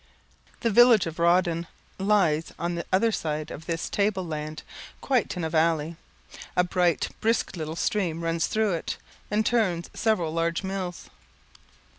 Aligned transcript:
The 0.61 0.71
village 0.71 1.05
of 1.05 1.19
Rawdon 1.19 1.67
lies 1.99 2.51
on 2.57 2.73
the 2.73 2.87
other 2.91 3.11
side 3.11 3.51
of 3.51 3.67
this 3.67 3.87
table 3.87 4.25
land, 4.25 4.63
quite 4.99 5.37
in 5.37 5.43
a 5.43 5.49
valley. 5.51 5.95
A 6.57 6.63
bright, 6.63 7.09
brisk 7.21 7.55
little 7.55 7.75
stream 7.75 8.23
runs 8.23 8.47
through 8.47 8.73
it, 8.73 8.97
and 9.29 9.45
turns 9.45 9.91
several 9.93 10.33
large 10.33 10.63
mills. 10.63 11.11